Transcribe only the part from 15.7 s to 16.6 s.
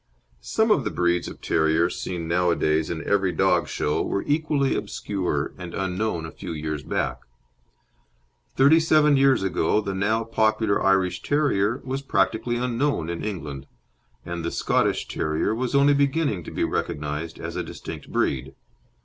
only beginning to